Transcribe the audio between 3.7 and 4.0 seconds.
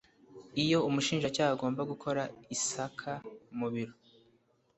biro